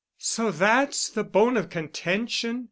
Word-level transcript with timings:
"So 0.17 0.49
that's 0.49 1.09
the 1.11 1.23
bone 1.23 1.57
of 1.57 1.69
contention? 1.69 2.59